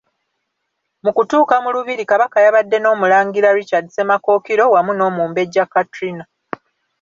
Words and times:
Mu 1.03 1.11
kutuuka 1.15 1.55
mu 1.63 1.69
lubiri 1.75 2.03
Kabaka 2.11 2.37
yabadde 2.45 2.77
n’Omulangira 2.79 3.55
Richard 3.59 3.85
Ssemakookiro 3.89 4.63
wamu 4.73 4.91
n’Omumbejja 4.95 5.63
Katrina. 5.73 6.23